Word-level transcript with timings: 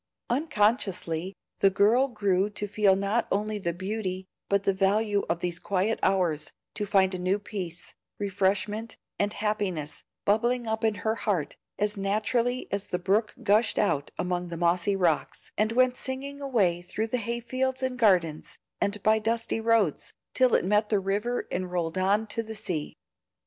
Unconsciously 0.31 1.35
the 1.59 1.69
girl 1.69 2.07
grew 2.07 2.49
to 2.49 2.67
feel 2.67 2.95
not 2.95 3.27
only 3.31 3.59
the 3.59 3.71
beauty 3.71 4.25
but 4.49 4.63
the 4.63 4.73
value 4.73 5.23
of 5.29 5.41
these 5.41 5.59
quiet 5.59 5.99
hours, 6.01 6.51
to 6.73 6.87
find 6.87 7.13
a 7.13 7.19
new 7.19 7.37
peace, 7.37 7.93
refreshment, 8.17 8.97
and 9.19 9.33
happiness, 9.33 10.01
bubbling 10.25 10.65
up 10.65 10.83
in 10.83 10.95
her 11.05 11.13
heart 11.13 11.55
as 11.77 11.97
naturally 11.99 12.67
as 12.71 12.87
the 12.87 12.97
brook 12.97 13.35
gushed 13.43 13.77
out 13.77 14.09
among 14.17 14.47
the 14.47 14.57
mossy 14.57 14.95
rocks, 14.95 15.51
and 15.55 15.71
went 15.73 15.95
singing 15.95 16.41
away 16.41 16.81
through 16.81 17.07
hayfields 17.09 17.83
and 17.83 17.99
gardens, 17.99 18.57
and 18.81 19.03
by 19.03 19.19
dusty 19.19 19.61
roads, 19.61 20.13
till 20.33 20.55
it 20.55 20.65
met 20.65 20.89
the 20.89 20.99
river 20.99 21.47
and 21.51 21.69
rolled 21.69 21.95
on 21.99 22.25
to 22.25 22.41
the 22.41 22.55
sea. 22.55 22.95